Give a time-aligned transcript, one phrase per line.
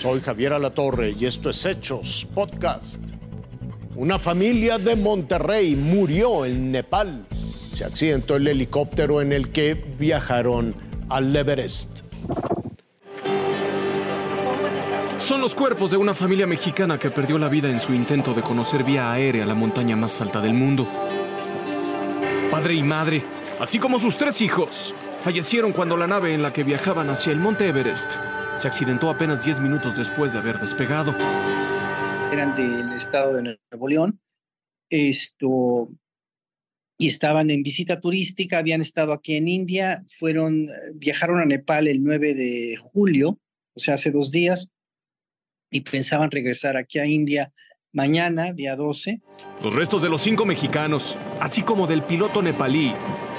[0.00, 3.00] Soy Javier Alatorre y esto es Hechos Podcast.
[3.96, 7.26] Una familia de Monterrey murió en Nepal.
[7.72, 10.76] Se accidentó el helicóptero en el que viajaron
[11.08, 12.02] al Everest.
[15.16, 18.42] Son los cuerpos de una familia mexicana que perdió la vida en su intento de
[18.42, 20.86] conocer vía aérea la montaña más alta del mundo.
[22.52, 23.24] Padre y madre,
[23.58, 27.40] así como sus tres hijos, fallecieron cuando la nave en la que viajaban hacia el
[27.40, 28.12] monte Everest
[28.58, 31.14] se accidentó apenas 10 minutos después de haber despegado.
[32.32, 34.20] Eran del estado de Nuevo León.
[34.90, 35.90] Esto,
[36.98, 42.02] y estaban en visita turística, habían estado aquí en India, fueron, viajaron a Nepal el
[42.02, 43.38] 9 de julio,
[43.74, 44.72] o sea, hace dos días,
[45.70, 47.52] y pensaban regresar aquí a India
[47.92, 49.20] mañana, día 12.
[49.62, 52.92] Los restos de los cinco mexicanos, así como del piloto nepalí,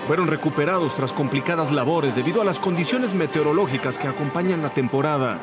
[0.09, 5.39] fueron recuperados tras complicadas labores debido a las condiciones meteorológicas que acompañan la temporada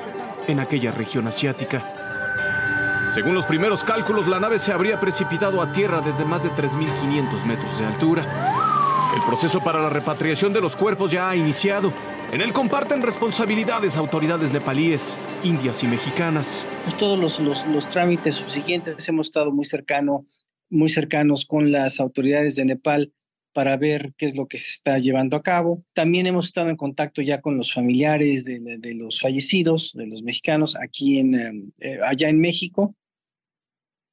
[0.48, 3.06] en aquella región asiática.
[3.14, 7.44] Según los primeros cálculos, la nave se habría precipitado a tierra desde más de 3.500
[7.44, 9.12] metros de altura.
[9.14, 11.92] El proceso para la repatriación de los cuerpos ya ha iniciado.
[12.32, 16.64] En él comparten responsabilidades autoridades nepalíes, indias y mexicanas.
[16.82, 20.24] Pues todos los, los, los trámites subsiguientes hemos estado muy, cercano,
[20.70, 23.12] muy cercanos con las autoridades de Nepal
[23.56, 25.82] para ver qué es lo que se está llevando a cabo.
[25.94, 30.76] También hemos estado en contacto ya con los familiares de, los fallecidos, de los mexicanos,
[30.76, 32.94] aquí en, eh, allá en México.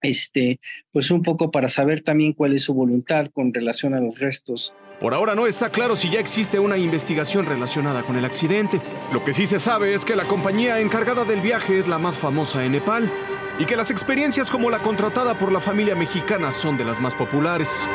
[0.02, 0.62] Este,
[0.94, 4.74] pues un poco para saber también cuál es su voluntad con relación a los restos.
[5.02, 8.80] Por ahora no está claro si ya existe una investigación relacionada con el accidente.
[9.12, 12.18] Lo que sí se sabe es que la compañía encargada del viaje es la más
[12.18, 13.12] famosa en Nepal
[13.60, 17.14] y que las experiencias como la contratada por la familia mexicana son de las más
[17.14, 17.86] populares.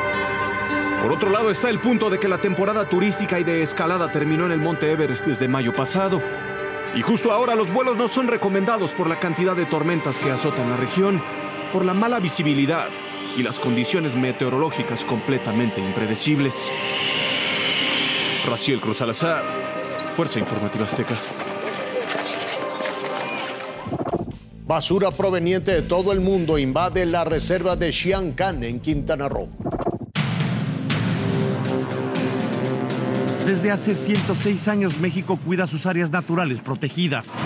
[1.02, 4.46] Por otro lado está el punto de que la temporada turística y de escalada terminó
[4.46, 6.20] en el Monte Everest desde mayo pasado.
[6.94, 10.68] Y justo ahora los vuelos no son recomendados por la cantidad de tormentas que azotan
[10.68, 11.22] la región,
[11.72, 12.88] por la mala visibilidad
[13.36, 16.72] y las condiciones meteorológicas completamente impredecibles.
[18.44, 19.44] Raciel Cruz Salazar,
[20.16, 21.16] Fuerza Informativa Azteca.
[24.66, 29.48] Basura proveniente de todo el mundo invade la reserva de Xiancan en Quintana Roo.
[33.48, 37.38] Desde hace 106 años México cuida sus áreas naturales protegidas.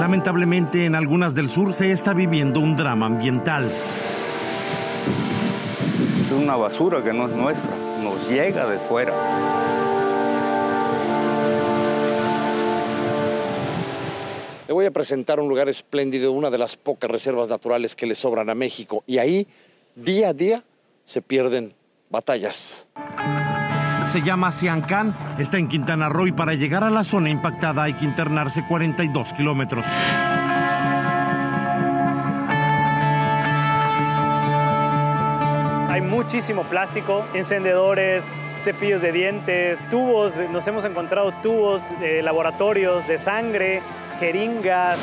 [0.00, 3.70] Lamentablemente en algunas del sur se está viviendo un drama ambiental.
[6.24, 9.12] Es una basura que no es nuestra, nos llega de fuera.
[14.66, 18.14] Le voy a presentar un lugar espléndido, una de las pocas reservas naturales que le
[18.14, 19.04] sobran a México.
[19.06, 19.46] Y ahí
[19.98, 20.62] día a día
[21.04, 21.74] se pierden
[22.08, 22.88] batallas.
[24.06, 27.94] Se llama Siancán, está en Quintana Roo y para llegar a la zona impactada hay
[27.94, 29.86] que internarse 42 kilómetros.
[35.90, 43.18] Hay muchísimo plástico, encendedores, cepillos de dientes, tubos, nos hemos encontrado tubos de laboratorios de
[43.18, 43.82] sangre,
[44.20, 45.00] jeringas.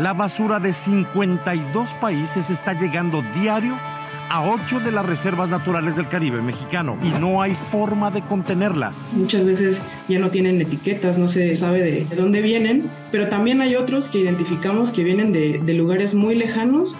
[0.00, 3.78] La basura de 52 países está llegando diario
[4.30, 8.94] a ocho de las reservas naturales del Caribe mexicano y no hay forma de contenerla.
[9.12, 13.60] Muchas veces ya no tienen etiquetas, no se sabe de, de dónde vienen, pero también
[13.60, 16.96] hay otros que identificamos que vienen de lugares muy lejanos.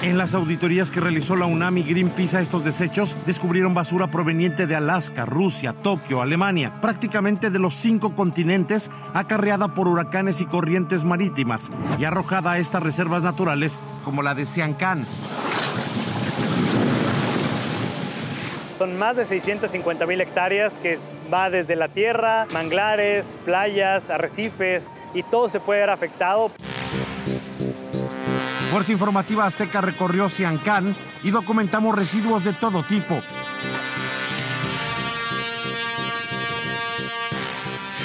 [0.00, 4.68] En las auditorías que realizó la UNAM y Greenpeace a estos desechos, descubrieron basura proveniente
[4.68, 11.04] de Alaska, Rusia, Tokio, Alemania, prácticamente de los cinco continentes, acarreada por huracanes y corrientes
[11.04, 15.04] marítimas y arrojada a estas reservas naturales como la de Siancán.
[18.76, 21.00] Son más de 650 mil hectáreas que
[21.34, 26.52] va desde la tierra, manglares, playas, arrecifes y todo se puede ver afectado.
[28.70, 33.22] Fuerza Informativa Azteca recorrió Siancán y documentamos residuos de todo tipo.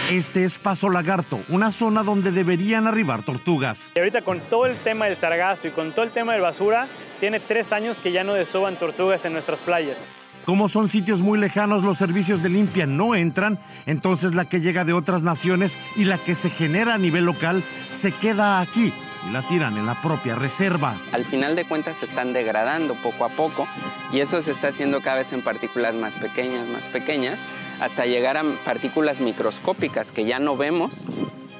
[0.10, 3.92] Este es Paso Lagarto, una zona donde deberían arribar tortugas.
[3.96, 6.88] Y ahorita con todo el tema del sargazo y con todo el tema de basura,
[7.20, 10.08] tiene tres años que ya no desoban tortugas en nuestras playas.
[10.46, 14.86] Como son sitios muy lejanos, los servicios de limpia no entran, entonces la que llega
[14.86, 18.94] de otras naciones y la que se genera a nivel local se queda aquí
[19.28, 20.96] y la tiran en la propia reserva.
[21.12, 23.68] Al final de cuentas se están degradando poco a poco
[24.12, 27.40] y eso se está haciendo cada vez en partículas más pequeñas, más pequeñas,
[27.80, 31.08] hasta llegar a partículas microscópicas que ya no vemos,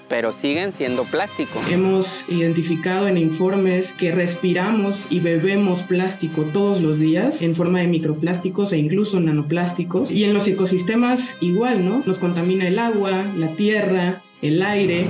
[0.08, 1.60] pero siguen siendo plástico.
[1.70, 7.88] Hemos identificado en informes que respiramos y bebemos plástico todos los días en forma de
[7.88, 10.12] microplásticos e incluso nanoplásticos.
[10.12, 12.04] Y en los ecosistemas igual, ¿no?
[12.06, 15.08] Nos contamina el agua, la tierra, el aire.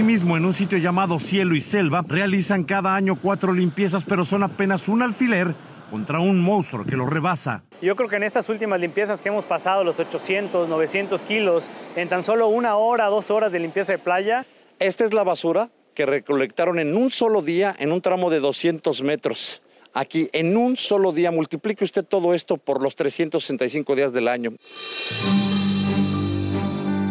[0.00, 4.24] Aquí mismo, en un sitio llamado Cielo y Selva, realizan cada año cuatro limpiezas, pero
[4.24, 5.54] son apenas un alfiler
[5.90, 7.64] contra un monstruo que lo rebasa.
[7.82, 12.08] Yo creo que en estas últimas limpiezas que hemos pasado, los 800, 900 kilos, en
[12.08, 14.46] tan solo una hora, dos horas de limpieza de playa.
[14.78, 19.02] Esta es la basura que recolectaron en un solo día, en un tramo de 200
[19.02, 19.60] metros.
[19.92, 24.52] Aquí, en un solo día, multiplique usted todo esto por los 365 días del año.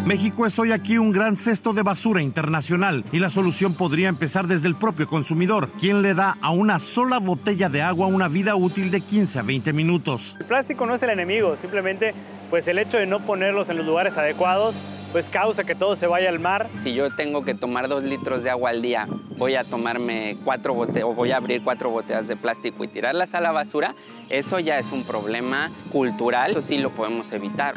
[0.09, 4.47] México es hoy aquí un gran cesto de basura internacional y la solución podría empezar
[4.47, 8.55] desde el propio consumidor, quien le da a una sola botella de agua una vida
[8.55, 10.35] útil de 15 a 20 minutos.
[10.39, 12.15] El plástico no es el enemigo, simplemente
[12.49, 16.07] pues el hecho de no ponerlos en los lugares adecuados pues causa que todo se
[16.07, 16.71] vaya al mar.
[16.77, 19.07] Si yo tengo que tomar dos litros de agua al día,
[19.37, 23.35] voy a tomarme cuatro botellas o voy a abrir cuatro botellas de plástico y tirarlas
[23.35, 23.93] a la basura,
[24.29, 27.75] eso ya es un problema cultural, eso sí lo podemos evitar.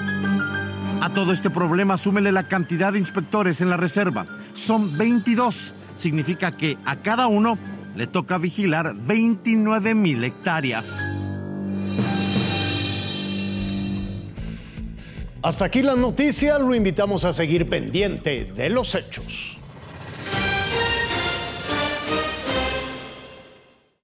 [1.02, 4.25] A todo este problema súmele la cantidad de inspectores en la reserva.
[4.54, 5.75] Son 22.
[5.99, 7.58] Significa que a cada uno
[7.96, 11.04] le toca vigilar 29 mil hectáreas.
[15.43, 19.58] Hasta aquí la noticia, lo invitamos a seguir pendiente de los hechos.